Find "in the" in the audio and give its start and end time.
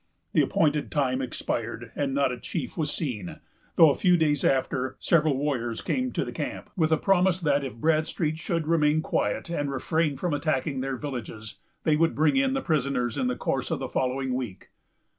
12.35-12.61, 13.15-13.35